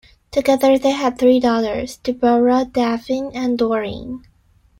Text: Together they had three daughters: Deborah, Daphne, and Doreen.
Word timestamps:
Together 0.31 0.79
they 0.79 0.89
had 0.93 1.19
three 1.19 1.39
daughters: 1.39 1.97
Deborah, 1.97 2.65
Daphne, 2.65 3.29
and 3.35 3.55
Doreen. 3.55 4.23